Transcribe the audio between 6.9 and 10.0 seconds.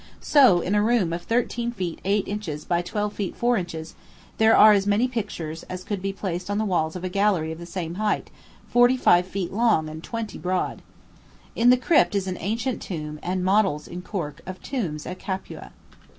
of a gallery of the same height, forty five feet long